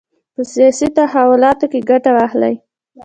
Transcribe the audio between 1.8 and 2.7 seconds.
ګټه واخلي.